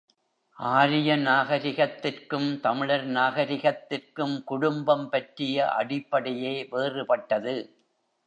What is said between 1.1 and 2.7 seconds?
நாகரிகத்திற்கும்,